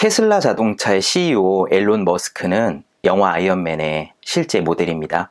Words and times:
테슬라 0.00 0.40
자동차의 0.40 1.02
CEO 1.02 1.66
엘론 1.70 2.06
머스크는 2.06 2.84
영화 3.04 3.34
아이언맨의 3.34 4.14
실제 4.22 4.62
모델입니다. 4.62 5.30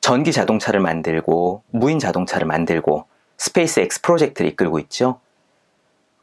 전기 0.00 0.32
자동차를 0.32 0.80
만들고 0.80 1.62
무인 1.70 2.00
자동차를 2.00 2.48
만들고 2.48 3.06
스페이스 3.38 3.78
X 3.78 4.00
프로젝트를 4.00 4.50
이끌고 4.50 4.80
있죠. 4.80 5.20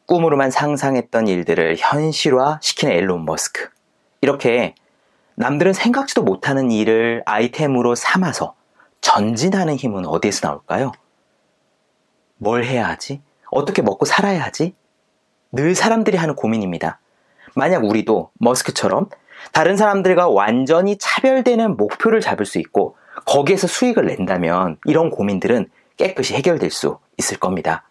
꿈으로만 0.07 0.51
상상했던 0.51 1.29
일들을 1.29 1.77
현실화 1.79 2.59
시키는 2.61 2.93
엘론 2.93 3.23
머스크. 3.23 3.69
이렇게 4.19 4.75
남들은 5.35 5.71
생각지도 5.71 6.23
못하는 6.23 6.69
일을 6.69 7.23
아이템으로 7.25 7.95
삼아서 7.95 8.55
전진하는 8.99 9.77
힘은 9.77 10.05
어디에서 10.05 10.49
나올까요? 10.49 10.91
뭘 12.39 12.65
해야 12.65 12.89
하지? 12.89 13.21
어떻게 13.51 13.81
먹고 13.81 14.03
살아야 14.03 14.43
하지? 14.43 14.75
늘 15.53 15.75
사람들이 15.75 16.17
하는 16.17 16.35
고민입니다. 16.35 16.99
만약 17.55 17.83
우리도 17.83 18.31
머스크처럼 18.39 19.09
다른 19.51 19.77
사람들과 19.77 20.29
완전히 20.29 20.97
차별되는 20.97 21.77
목표를 21.77 22.21
잡을 22.21 22.45
수 22.45 22.59
있고 22.59 22.95
거기에서 23.25 23.67
수익을 23.67 24.05
낸다면 24.05 24.77
이런 24.85 25.09
고민들은 25.09 25.69
깨끗이 25.97 26.33
해결될 26.35 26.69
수 26.71 26.99
있을 27.17 27.37
겁니다. 27.37 27.89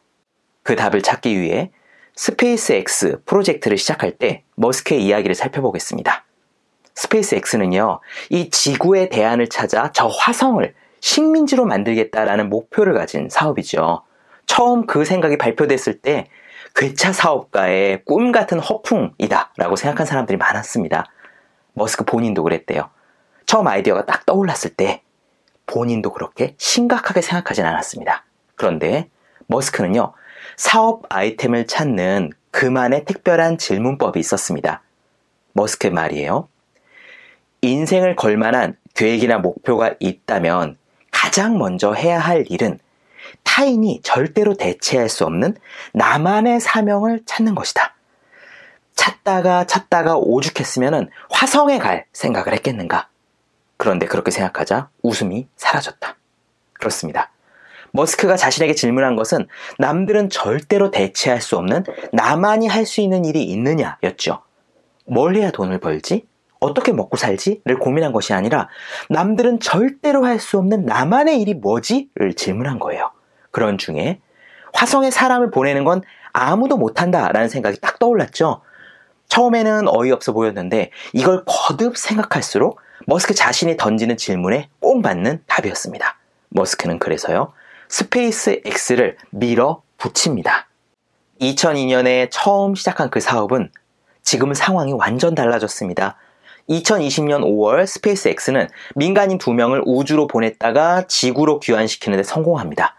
그 0.62 0.77
답을 0.77 1.02
찾기 1.02 1.41
위해 1.41 1.70
스페이스 2.14 2.73
X 2.73 3.19
프로젝트를 3.27 3.77
시작할 3.77 4.12
때 4.12 4.45
머스크의 4.56 5.05
이야기를 5.05 5.34
살펴보겠습니다. 5.34 6.25
스페이스 6.95 7.34
X는요, 7.34 8.00
이 8.30 8.48
지구의 8.48 9.11
대안을 9.11 9.48
찾아 9.48 9.92
저 9.92 10.06
화성을 10.06 10.75
식민지로 11.00 11.66
만들겠다라는 11.66 12.48
목표를 12.48 12.95
가진 12.95 13.28
사업이죠. 13.28 14.02
처음 14.47 14.86
그 14.86 15.05
생각이 15.05 15.36
발표됐을 15.36 16.00
때 16.00 16.28
괴차 16.77 17.12
사업가의 17.12 18.05
꿈 18.05 18.33
같은 18.33 18.61
허풍이다 18.61 19.53
라고 19.57 19.77
생각한 19.77 20.07
사람들이 20.07 20.37
많았습니다. 20.37 21.07
머스크 21.73 22.05
본인도 22.05 22.43
그랬대요. 22.43 22.91
처음 23.47 23.67
아이디어가 23.67 24.05
딱 24.05 24.27
떠올랐을 24.27 24.75
때 24.77 25.03
본인도 25.65 26.12
그렇게 26.12 26.55
심각하게 26.59 27.23
생각하진 27.23 27.65
않았습니다. 27.65 28.25
그런데 28.56 29.09
머스크는요, 29.47 30.12
사업 30.56 31.03
아이템을 31.09 31.67
찾는 31.67 32.31
그만의 32.50 33.06
특별한 33.06 33.56
질문법이 33.56 34.20
있었습니다. 34.20 34.83
머스크 35.55 35.87
말이에요. 35.87 36.48
인생을 37.62 38.17
걸만한 38.17 38.77
계획이나 38.95 39.39
목표가 39.39 39.95
있다면 39.98 40.77
가장 41.11 41.59
먼저 41.59 41.95
해야 41.95 42.19
할 42.19 42.45
일은 42.48 42.78
타인이 43.57 44.03
절대로 44.03 44.53
대체할 44.53 45.09
수 45.09 45.25
없는 45.25 45.57
나만의 45.95 46.61
사명을 46.61 47.23
찾는 47.25 47.55
것이다. 47.55 47.95
찾다가 48.95 49.65
찾다가 49.65 50.19
오죽했으면 50.19 51.09
화성에 51.31 51.79
갈 51.79 52.05
생각을 52.12 52.53
했겠는가. 52.53 53.09
그런데 53.79 54.05
그렇게 54.05 54.31
생각하자 54.31 54.91
웃음이 55.03 55.49
사라졌다. 55.57 56.17
그렇습니다. 56.75 57.33
머스크가 57.93 58.37
자신에게 58.37 58.75
질문한 58.75 59.17
것은 59.17 59.49
남들은 59.79 60.29
절대로 60.29 60.91
대체할 60.91 61.41
수 61.41 61.57
없는 61.57 61.84
나만이 62.12 62.69
할 62.69 62.84
수 62.84 63.01
있는 63.01 63.25
일이 63.25 63.43
있느냐 63.45 63.97
였죠. 64.03 64.43
뭘 65.07 65.34
해야 65.34 65.51
돈을 65.51 65.81
벌지? 65.81 66.27
어떻게 66.61 66.93
먹고 66.93 67.17
살지?를 67.17 67.79
고민한 67.79 68.12
것이 68.12 68.34
아니라 68.34 68.69
남들은 69.09 69.61
절대로 69.61 70.27
할 70.27 70.41
수 70.41 70.59
없는 70.59 70.84
나만의 70.84 71.41
일이 71.41 71.55
뭐지?를 71.55 72.34
질문한 72.34 72.79
거예요. 72.79 73.16
그런 73.57 73.79
중에 73.79 74.21
화성에 74.75 75.11
사람을 75.11 75.51
보내는 75.51 75.85
건 75.85 76.03
아무도 76.35 76.77
못한다라는 76.77 77.49
생각이 77.49 77.81
딱 77.81 77.99
떠올랐죠. 77.99 78.61
처음에는 79.29 79.89
어이없어 79.89 80.35
보였는데 80.35 80.91
이걸 81.15 81.43
거듭 81.47 81.97
생각할수록 81.97 82.79
머스크 83.07 83.33
자신이 83.33 83.79
던지는 83.79 84.19
질문에 84.19 84.69
꼭 84.79 85.01
맞는 85.01 85.43
답이었습니다. 85.47 86.19
머스크는 86.51 86.99
그래서요, 86.99 87.55
스페이스 87.89 88.61
X를 88.66 89.16
밀어 89.31 89.81
붙입니다. 89.97 90.69
2002년에 91.41 92.28
처음 92.31 92.75
시작한 92.75 93.09
그 93.09 93.21
사업은 93.21 93.71
지금 94.22 94.53
상황이 94.53 94.93
완전 94.93 95.34
달라졌습니다. 95.34 96.19
2020년 96.69 97.41
5월 97.41 97.87
스페이스 97.87 98.28
X는 98.28 98.69
민간인 98.97 99.39
두 99.39 99.55
명을 99.55 99.83
우주로 99.87 100.27
보냈다가 100.27 101.06
지구로 101.06 101.59
귀환시키는데 101.61 102.22
성공합니다. 102.22 102.96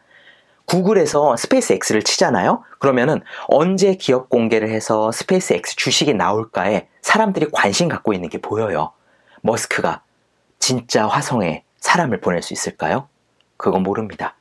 구글에서 0.67 1.37
스페이스 1.37 1.73
X를 1.73 2.03
치잖아요? 2.03 2.63
그러면은 2.79 3.21
언제 3.47 3.95
기업 3.95 4.29
공개를 4.29 4.69
해서 4.69 5.11
스페이스 5.13 5.53
X 5.53 5.77
주식이 5.77 6.13
나올까에 6.13 6.87
사람들이 7.01 7.47
관심 7.53 7.87
갖고 7.87 8.13
있는 8.13 8.29
게 8.29 8.39
보여요. 8.39 8.91
머스크가 9.41 10.01
진짜 10.59 11.07
화성에 11.07 11.63
사람을 11.79 12.19
보낼 12.19 12.41
수 12.41 12.53
있을까요? 12.53 13.07
그건 13.55 13.83
모릅니다. 13.83 14.35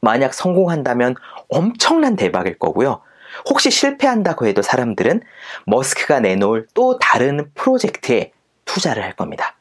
만약 0.00 0.34
성공한다면 0.34 1.14
엄청난 1.48 2.16
대박일 2.16 2.58
거고요. 2.58 3.00
혹시 3.48 3.70
실패한다고 3.70 4.46
해도 4.46 4.60
사람들은 4.60 5.22
머스크가 5.64 6.20
내놓을 6.20 6.68
또 6.74 6.98
다른 6.98 7.50
프로젝트에 7.54 8.32
투자를 8.66 9.02
할 9.02 9.16
겁니다. 9.16 9.56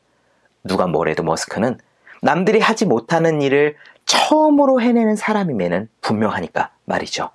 누가 0.62 0.88
뭐래도 0.88 1.23
머스크는 1.23 1.79
남들이 2.25 2.59
하지 2.59 2.86
못하는 2.86 3.40
일을 3.44 3.75
처음으로 4.08 4.81
해내는 4.81 5.16
사람임에는 5.16 5.88
분명하니까 6.02 6.72
말이죠. 6.86 7.30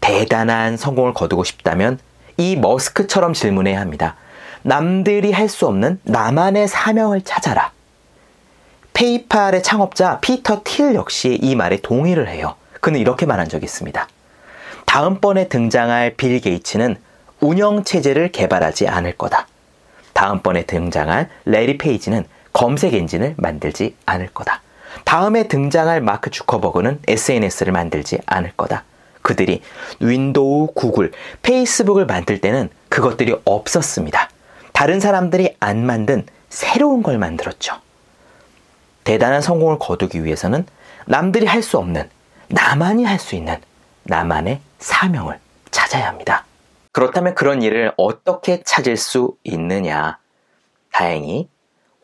대단한 0.00 0.78
성공을 0.78 1.12
거두고 1.12 1.44
싶다면 1.44 1.98
이 2.38 2.56
머스크처럼 2.56 3.34
질문해야 3.34 3.78
합니다. 3.78 4.16
남들이 4.62 5.32
할 5.32 5.50
수 5.50 5.66
없는 5.66 6.00
나만의 6.04 6.66
사명을 6.66 7.24
찾아라. 7.24 7.72
페이팔의 8.94 9.62
창업자 9.62 10.18
피터 10.20 10.62
틸 10.64 10.94
역시 10.94 11.38
이 11.42 11.54
말에 11.54 11.76
동의를 11.82 12.28
해요. 12.28 12.54
그는 12.80 12.98
이렇게 13.00 13.26
말한 13.26 13.50
적이 13.50 13.64
있습니다. 13.64 14.08
다음번에 14.86 15.48
등장할 15.48 16.14
빌 16.16 16.40
게이츠는 16.40 16.96
운영 17.40 17.84
체제를 17.84 18.32
개발하지 18.32 18.88
않을 18.88 19.18
거다. 19.18 19.46
다음번에 20.14 20.64
등장할 20.64 21.28
래리 21.44 21.76
페이지는 21.76 22.24
검색 22.62 22.94
엔진을 22.94 23.34
만들지 23.38 23.96
않을 24.06 24.28
거다. 24.28 24.62
다음에 25.04 25.48
등장할 25.48 26.00
마크 26.00 26.30
주커버그는 26.30 27.00
SNS를 27.08 27.72
만들지 27.72 28.20
않을 28.24 28.52
거다. 28.56 28.84
그들이 29.20 29.62
윈도우, 29.98 30.68
구글, 30.72 31.10
페이스북을 31.42 32.06
만들 32.06 32.40
때는 32.40 32.70
그것들이 32.88 33.34
없었습니다. 33.44 34.30
다른 34.72 35.00
사람들이 35.00 35.56
안 35.58 35.84
만든 35.84 36.24
새로운 36.50 37.02
걸 37.02 37.18
만들었죠. 37.18 37.80
대단한 39.02 39.42
성공을 39.42 39.80
거두기 39.80 40.24
위해서는 40.24 40.64
남들이 41.06 41.46
할 41.46 41.64
수 41.64 41.78
없는, 41.78 42.08
나만이 42.46 43.04
할 43.04 43.18
수 43.18 43.34
있는 43.34 43.56
나만의 44.04 44.60
사명을 44.78 45.40
찾아야 45.72 46.06
합니다. 46.06 46.44
그렇다면 46.92 47.34
그런 47.34 47.60
일을 47.60 47.92
어떻게 47.96 48.62
찾을 48.62 48.96
수 48.96 49.34
있느냐? 49.42 50.18
다행히 50.92 51.48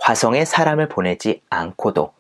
화성에 0.08 0.46
사람을 0.46 0.88
보내지 0.88 1.42
않고도 1.50 2.14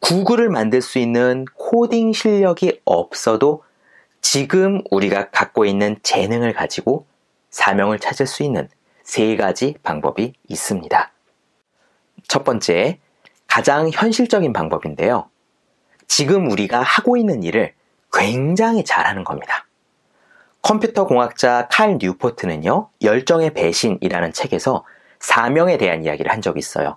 구글을 0.00 0.48
만들 0.48 0.80
수 0.80 0.98
있는 0.98 1.44
코딩 1.54 2.14
실력이 2.14 2.80
없어도 2.86 3.62
지금 4.22 4.80
우리가 4.90 5.28
갖고 5.28 5.66
있는 5.66 5.98
재능을 6.02 6.54
가지고 6.54 7.04
사명을 7.50 7.98
찾을 7.98 8.26
수 8.26 8.42
있는 8.42 8.70
세 9.02 9.36
가지 9.36 9.74
방법이 9.82 10.32
있습니다. 10.48 11.12
첫 12.26 12.42
번째, 12.42 13.00
가장 13.46 13.90
현실적인 13.90 14.54
방법인데요. 14.54 15.28
지금 16.08 16.50
우리가 16.50 16.80
하고 16.80 17.18
있는 17.18 17.42
일을 17.42 17.74
굉장히 18.14 18.82
잘하는 18.82 19.24
겁니다. 19.24 19.66
컴퓨터 20.62 21.06
공학자 21.06 21.68
칼 21.70 21.98
뉴포트는요, 22.00 22.88
열정의 23.02 23.52
배신이라는 23.52 24.32
책에서 24.32 24.86
사명에 25.20 25.76
대한 25.76 26.02
이야기를 26.02 26.32
한 26.32 26.40
적이 26.40 26.60
있어요. 26.60 26.96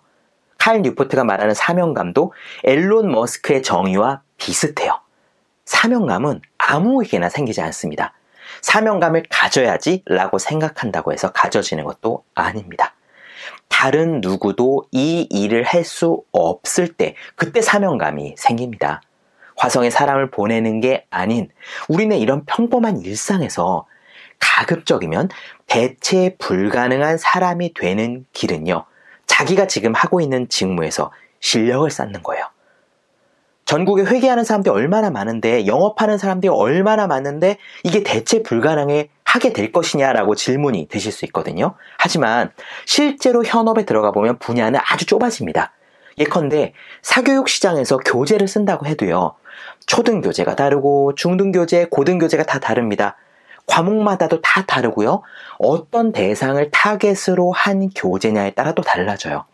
칼 0.59 0.81
뉴포트가 0.83 1.23
말하는 1.23 1.55
사명감도 1.55 2.33
앨론 2.63 3.11
머스크의 3.11 3.63
정의와 3.63 4.21
비슷해요. 4.37 4.99
사명감은 5.65 6.41
아무에게나 6.57 7.29
생기지 7.29 7.61
않습니다. 7.61 8.13
사명감을 8.61 9.23
가져야지 9.29 10.03
라고 10.05 10.37
생각한다고 10.37 11.13
해서 11.13 11.31
가져지는 11.31 11.85
것도 11.85 12.23
아닙니다. 12.35 12.93
다른 13.69 14.19
누구도 14.21 14.87
이 14.91 15.27
일을 15.29 15.63
할 15.63 15.85
수 15.85 16.23
없을 16.31 16.89
때 16.89 17.15
그때 17.35 17.61
사명감이 17.61 18.35
생깁니다. 18.37 19.01
화성에 19.55 19.89
사람을 19.89 20.29
보내는 20.31 20.81
게 20.81 21.05
아닌 21.09 21.49
우리는 21.87 22.17
이런 22.17 22.45
평범한 22.45 23.01
일상에서 23.01 23.85
가급적이면 24.39 25.29
대체 25.67 26.35
불가능한 26.39 27.17
사람이 27.17 27.73
되는 27.73 28.25
길은요. 28.33 28.85
자기가 29.39 29.67
지금 29.67 29.93
하고 29.93 30.19
있는 30.19 30.49
직무에서 30.49 31.11
실력을 31.39 31.89
쌓는 31.89 32.23
거예요. 32.23 32.45
전국에 33.63 34.03
회계하는 34.03 34.43
사람들이 34.43 34.73
얼마나 34.73 35.11
많은데 35.11 35.65
영업하는 35.65 36.17
사람들이 36.17 36.49
얼마나 36.49 37.07
많은데 37.07 37.57
이게 37.85 38.03
대체 38.03 38.43
불가능해 38.43 39.09
하게 39.23 39.53
될 39.53 39.71
것이냐라고 39.71 40.35
질문이 40.35 40.87
드실 40.89 41.13
수 41.13 41.23
있거든요. 41.25 41.75
하지만 41.97 42.51
실제로 42.85 43.45
현업에 43.45 43.85
들어가 43.85 44.11
보면 44.11 44.39
분야는 44.39 44.77
아주 44.83 45.05
좁아집니다. 45.05 45.71
예컨대 46.17 46.73
사교육 47.01 47.47
시장에서 47.47 47.97
교재를 47.97 48.47
쓴다고 48.47 48.87
해도요. 48.87 49.35
초등 49.85 50.19
교재가 50.19 50.55
다르고 50.57 51.15
중등 51.15 51.53
교재, 51.53 51.85
고등 51.89 52.17
교재가 52.17 52.43
다 52.43 52.59
다릅니다. 52.59 53.15
과목마다도 53.69 54.41
다 54.41 54.63
다르고요. 54.65 55.21
어떤 55.59 56.11
대상을 56.11 56.69
타겟으로 56.71 57.51
한 57.51 57.89
교재냐에 57.89 58.51
따라 58.51 58.73
또 58.73 58.81
달라져요. 58.81 59.45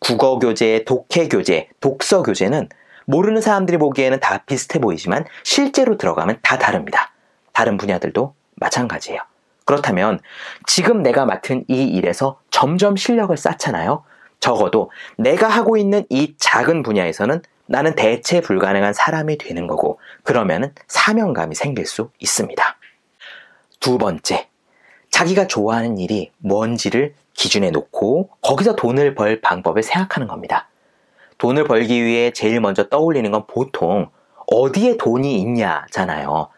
국어 0.00 0.38
교재, 0.38 0.84
독해 0.84 1.28
교재, 1.28 1.68
독서 1.80 2.22
교재는 2.22 2.68
모르는 3.06 3.40
사람들이 3.40 3.76
보기에는 3.78 4.20
다 4.20 4.38
비슷해 4.46 4.78
보이지만 4.78 5.24
실제로 5.44 5.96
들어가면 5.98 6.38
다 6.42 6.58
다릅니다. 6.58 7.12
다른 7.52 7.76
분야들도 7.76 8.34
마찬가지예요. 8.56 9.20
그렇다면 9.64 10.20
지금 10.66 11.02
내가 11.02 11.26
맡은 11.26 11.64
이 11.68 11.84
일에서 11.84 12.40
점점 12.50 12.96
실력을 12.96 13.36
쌓잖아요. 13.36 14.04
적어도 14.40 14.90
내가 15.16 15.48
하고 15.48 15.76
있는 15.76 16.04
이 16.08 16.34
작은 16.38 16.82
분야에서는 16.82 17.42
나는 17.66 17.94
대체 17.94 18.40
불가능한 18.40 18.94
사람이 18.94 19.38
되는 19.38 19.66
거고 19.66 20.00
그러면은 20.24 20.74
사명감이 20.88 21.54
생길 21.54 21.86
수 21.86 22.10
있습니다. 22.18 22.79
두 23.80 23.96
번째, 23.96 24.46
자기가 25.10 25.46
좋아하는 25.46 25.96
일이 25.98 26.30
뭔지를 26.38 27.14
기준에 27.32 27.70
놓고 27.70 28.28
거기서 28.42 28.76
돈을 28.76 29.14
벌 29.14 29.40
방법을 29.40 29.82
생각하는 29.82 30.28
겁니다. 30.28 30.68
돈을 31.38 31.64
벌기 31.64 32.04
위해 32.04 32.30
제일 32.30 32.60
먼저 32.60 32.88
떠올리는 32.88 33.28
건 33.30 33.46
보통 33.46 34.10
어디에 34.46 34.98
돈이 34.98 35.40
있냐잖아요. 35.40 36.48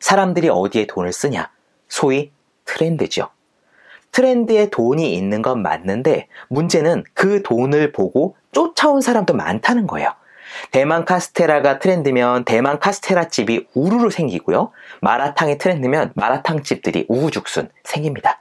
사람들이 0.00 0.48
어디에 0.48 0.86
돈을 0.88 1.12
쓰냐. 1.12 1.50
소위 1.88 2.32
트렌드죠. 2.64 3.28
트렌드에 4.10 4.68
돈이 4.70 5.14
있는 5.14 5.40
건 5.40 5.62
맞는데 5.62 6.26
문제는 6.48 7.04
그 7.14 7.42
돈을 7.42 7.92
보고 7.92 8.36
쫓아온 8.50 9.00
사람도 9.00 9.34
많다는 9.34 9.86
거예요. 9.86 10.12
대만 10.70 11.04
카스테라가 11.04 11.78
트렌드면 11.78 12.44
대만 12.44 12.78
카스테라 12.78 13.28
집이 13.28 13.68
우르르 13.74 14.10
생기고요. 14.10 14.72
마라탕이 15.00 15.58
트렌드면 15.58 16.12
마라탕 16.14 16.62
집들이 16.62 17.06
우후죽순 17.08 17.70
생깁니다. 17.84 18.40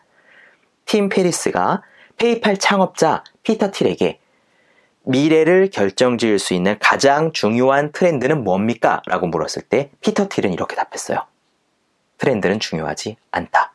팀 0.85 1.09
페리스가 1.09 1.83
페이팔 2.17 2.57
창업자 2.57 3.23
피터 3.43 3.71
틸에게 3.71 4.19
미래를 5.03 5.69
결정 5.71 6.17
지을 6.17 6.37
수 6.37 6.53
있는 6.53 6.77
가장 6.79 7.31
중요한 7.31 7.91
트렌드는 7.91 8.43
뭡니까? 8.43 9.01
라고 9.07 9.27
물었을 9.27 9.63
때 9.63 9.89
피터 10.01 10.27
틸은 10.29 10.53
이렇게 10.53 10.75
답했어요. 10.75 11.25
트렌드는 12.19 12.59
중요하지 12.59 13.17
않다. 13.31 13.73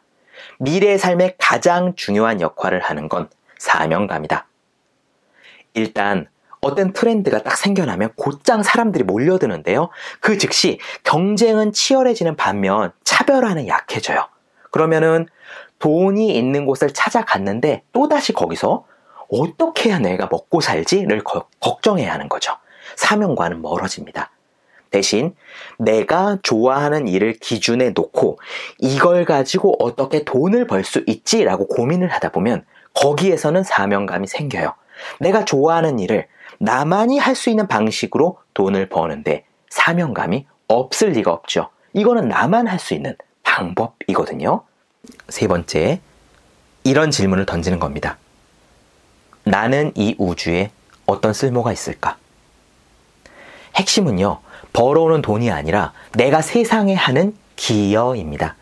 미래의 0.59 0.99
삶에 0.99 1.35
가장 1.39 1.95
중요한 1.97 2.41
역할을 2.41 2.81
하는 2.81 3.09
건 3.09 3.29
사명감이다. 3.59 4.47
일단 5.75 6.29
어떤 6.67 6.93
트렌드가 6.93 7.43
딱 7.43 7.57
생겨나면 7.57 8.11
곧장 8.17 8.63
사람들이 8.63 9.05
몰려드는데요. 9.05 9.91
그 10.21 10.39
즉시 10.39 10.79
경쟁은 11.05 11.73
치열해지는 11.73 12.37
반면 12.37 12.93
차별화는 13.05 13.69
약해져요. 13.69 14.27
그러면은 14.71 15.27
돈이 15.79 16.37
있는 16.37 16.67
곳을 16.67 16.93
찾아갔는데 16.93 17.83
또다시 17.93 18.33
거기서 18.33 18.85
어떻게 19.31 19.91
해야 19.91 19.99
내가 19.99 20.29
먹고 20.31 20.61
살지를 20.61 21.23
거, 21.25 21.47
걱정해야 21.61 22.13
하는 22.13 22.29
거죠. 22.29 22.55
사명과는 22.97 23.63
멀어집니다. 23.63 24.31
대신 24.91 25.35
내가 25.79 26.39
좋아하는 26.43 27.09
일을 27.09 27.35
기준에 27.35 27.91
놓고 27.91 28.39
이걸 28.79 29.25
가지고 29.25 29.75
어떻게 29.81 30.25
돈을 30.25 30.67
벌 30.67 30.85
수 30.85 31.03
있지라고 31.07 31.67
고민을 31.67 32.09
하다 32.09 32.31
보면 32.31 32.65
거기에서는 32.95 33.63
사명감이 33.65 34.27
생겨요. 34.27 34.75
내가 35.21 35.45
좋아하는 35.45 35.99
일을 35.99 36.29
나만이 36.59 37.19
할 37.19 37.35
수 37.35 37.51
있는 37.51 37.67
방식으로 37.67 38.39
돈을 38.55 38.89
버는데 38.89 39.45
사명감이 39.71 40.47
없을 40.69 41.11
리가 41.11 41.33
없죠. 41.33 41.69
이거는 41.93 42.29
나만 42.29 42.67
할 42.67 42.79
수 42.79 42.95
있는 42.95 43.17
방법이거든요. 43.43 44.63
세 45.29 45.47
번째, 45.47 46.01
이런 46.85 47.11
질문을 47.11 47.47
던지는 47.47 47.79
겁니다. 47.79 48.19
나는 49.45 49.93
이 49.95 50.15
우주에 50.19 50.71
어떤 51.07 51.33
쓸모가 51.33 51.73
있을까? 51.73 52.17
핵심은요, 53.77 54.41
벌어오는 54.73 55.23
돈이 55.23 55.51
아니라 55.51 55.93
내가 56.15 56.43
세상에 56.43 56.95
하는 56.95 57.37
기여입니다. 57.57 58.57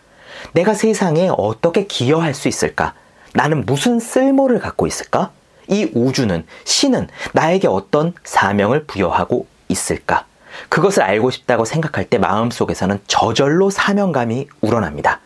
내가 0.53 0.75
세상에 0.75 1.29
어떻게 1.37 1.87
기여할 1.87 2.35
수 2.35 2.49
있을까? 2.49 2.95
나는 3.33 3.65
무슨 3.65 3.99
쓸모를 3.99 4.59
갖고 4.59 4.87
있을까? 4.87 5.31
이 5.69 5.91
우주는, 5.95 6.45
신은 6.65 7.09
나에게 7.33 7.69
어떤 7.69 8.15
사명을 8.25 8.85
부여하고 8.85 9.47
있을까? 9.69 10.27
그것을 10.69 11.03
알고 11.03 11.31
싶다고 11.31 11.65
생각할 11.65 12.05
때 12.05 12.19
마음속에서는 12.19 13.01
저절로 13.07 13.71
사명감이 13.71 14.49
우러납니다. 14.61 15.21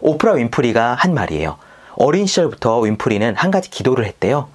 오프라 0.00 0.32
윈프리가 0.32 0.94
한 0.94 1.14
말이에요. 1.14 1.56
어린 1.94 2.26
시절부터 2.26 2.80
윈프리는 2.80 3.36
한 3.36 3.50
가지 3.50 3.70
기도를 3.70 4.04
했대요. 4.06 4.48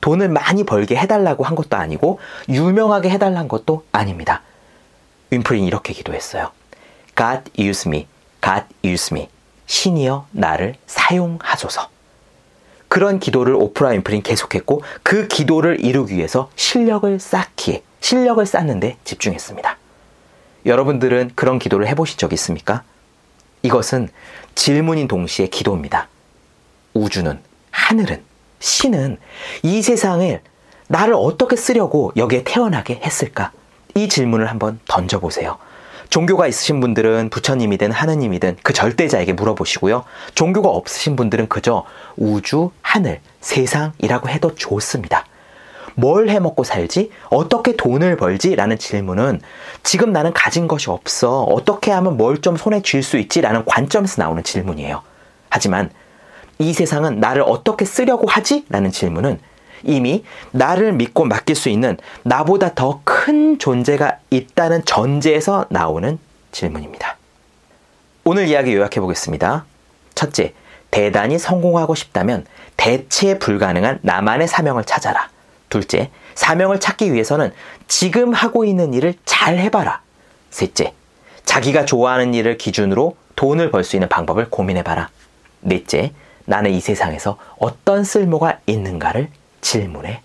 돈을 0.00 0.28
많이 0.28 0.64
벌게 0.64 0.96
해달라고 0.96 1.44
한 1.44 1.54
것도 1.54 1.76
아니고 1.76 2.18
유명하게 2.48 3.10
해달란 3.10 3.48
것도 3.48 3.84
아닙니다. 3.92 4.42
윈프리는 5.30 5.66
이렇게 5.66 5.92
기도했어요. 5.92 6.50
God 7.16 7.50
use 7.58 7.88
me, 7.88 8.06
God 8.42 8.64
use 8.84 9.14
me. 9.16 9.28
신이여 9.66 10.26
나를 10.32 10.74
사용하소서. 10.86 11.88
그런 12.90 13.20
기도를 13.20 13.54
오프라 13.54 13.90
윈프리는 13.90 14.24
계속했고 14.24 14.82
그 15.04 15.28
기도를 15.28 15.82
이루기 15.82 16.16
위해서 16.16 16.50
실력을 16.56 17.20
쌓기에 17.20 17.84
실력을 18.00 18.44
쌓는데 18.44 18.96
집중했습니다. 19.04 19.78
여러분들은 20.66 21.30
그런 21.36 21.60
기도를 21.60 21.86
해보신 21.86 22.18
적 22.18 22.32
있습니까? 22.32 22.82
이것은 23.62 24.08
질문인 24.56 25.06
동시에 25.06 25.46
기도입니다. 25.46 26.08
우주는, 26.92 27.40
하늘은, 27.70 28.24
신은 28.58 29.18
이 29.62 29.82
세상을 29.82 30.40
나를 30.88 31.14
어떻게 31.14 31.54
쓰려고 31.54 32.12
여기에 32.16 32.42
태어나게 32.42 33.00
했을까? 33.04 33.52
이 33.94 34.08
질문을 34.08 34.50
한번 34.50 34.80
던져보세요. 34.88 35.58
종교가 36.10 36.48
있으신 36.48 36.80
분들은 36.80 37.30
부처님이든 37.30 37.92
하느님이든 37.92 38.58
그 38.62 38.72
절대자에게 38.72 39.32
물어보시고요. 39.34 40.04
종교가 40.34 40.68
없으신 40.68 41.16
분들은 41.16 41.48
그저 41.48 41.84
우주, 42.16 42.70
하늘, 42.82 43.20
세상이라고 43.40 44.28
해도 44.28 44.54
좋습니다. 44.56 45.24
뭘 45.94 46.28
해먹고 46.28 46.64
살지? 46.64 47.10
어떻게 47.30 47.76
돈을 47.76 48.16
벌지? 48.16 48.56
라는 48.56 48.78
질문은 48.78 49.40
지금 49.82 50.12
나는 50.12 50.32
가진 50.32 50.66
것이 50.68 50.90
없어. 50.90 51.42
어떻게 51.42 51.90
하면 51.92 52.16
뭘 52.16 52.40
좀 52.40 52.56
손에 52.56 52.80
쥘 52.82 53.02
수 53.02 53.16
있지? 53.18 53.40
라는 53.40 53.64
관점에서 53.64 54.22
나오는 54.22 54.42
질문이에요. 54.42 55.02
하지만 55.48 55.90
이 56.58 56.72
세상은 56.72 57.20
나를 57.20 57.42
어떻게 57.42 57.84
쓰려고 57.84 58.26
하지? 58.26 58.64
라는 58.68 58.90
질문은 58.90 59.38
이미 59.82 60.24
나를 60.52 60.92
믿고 60.92 61.24
맡길 61.24 61.56
수 61.56 61.68
있는 61.68 61.96
나보다 62.22 62.74
더 62.74 63.00
큰 63.20 63.58
존재가 63.58 64.16
있다는 64.30 64.82
전제에서 64.86 65.66
나오는 65.68 66.18
질문입니다. 66.52 67.18
오늘 68.24 68.48
이야기 68.48 68.74
요약해 68.74 68.98
보겠습니다. 68.98 69.66
첫째, 70.14 70.54
대단히 70.90 71.38
성공하고 71.38 71.94
싶다면 71.94 72.46
대체 72.78 73.38
불가능한 73.38 73.98
나만의 74.00 74.48
사명을 74.48 74.84
찾아라. 74.84 75.28
둘째, 75.68 76.10
사명을 76.34 76.80
찾기 76.80 77.12
위해서는 77.12 77.52
지금 77.88 78.32
하고 78.32 78.64
있는 78.64 78.94
일을 78.94 79.12
잘 79.26 79.58
해봐라. 79.58 80.00
셋째, 80.50 80.94
자기가 81.44 81.84
좋아하는 81.84 82.32
일을 82.32 82.56
기준으로 82.56 83.16
돈을 83.36 83.70
벌 83.70 83.84
수 83.84 83.96
있는 83.96 84.08
방법을 84.08 84.48
고민해봐라. 84.48 85.10
넷째, 85.60 86.14
나는 86.46 86.70
이 86.70 86.80
세상에서 86.80 87.36
어떤 87.58 88.02
쓸모가 88.02 88.60
있는가를 88.64 89.28
질문해. 89.60 90.22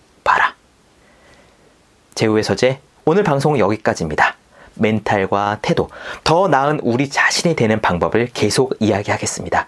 제우의 2.15 2.45
서재, 2.45 2.79
오늘 3.03 3.23
방송은 3.23 3.59
여기까지입니다. 3.59 4.37
멘탈과 4.75 5.59
태도, 5.61 5.89
더 6.23 6.47
나은 6.47 6.79
우리 6.81 7.09
자신이 7.09 7.57
되는 7.57 7.81
방법을 7.81 8.29
계속 8.33 8.73
이야기하겠습니다. 8.79 9.67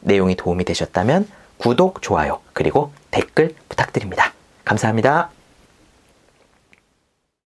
내용이 0.00 0.36
도움이 0.36 0.64
되셨다면 0.64 1.28
구독, 1.56 2.00
좋아요, 2.00 2.40
그리고 2.52 2.92
댓글 3.10 3.54
부탁드립니다. 3.68 4.32
감사합니다. 4.64 5.30